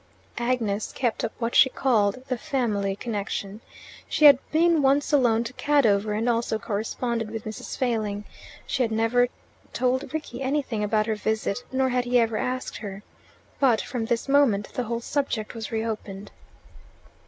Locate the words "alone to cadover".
5.13-6.13